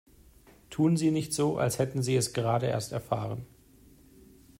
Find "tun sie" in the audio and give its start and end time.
0.71-1.11